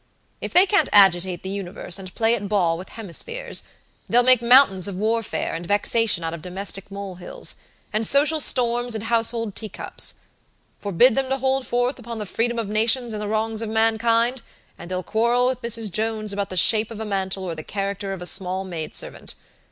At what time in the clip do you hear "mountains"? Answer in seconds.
4.41-4.87